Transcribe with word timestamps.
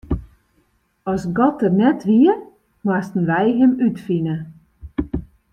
As 1.13 1.23
God 1.39 1.55
der 1.61 1.73
net 1.81 1.99
wie, 2.09 2.31
moasten 2.85 3.23
wy 3.29 3.45
Him 3.59 3.73
útfine. 3.87 4.35